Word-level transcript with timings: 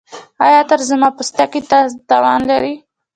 ایا 0.43 0.57
عطر 0.63 0.79
زما 0.89 1.09
پوستکي 1.17 1.61
ته 1.69 1.79
تاوان 2.09 2.41
لري؟ 2.49 2.73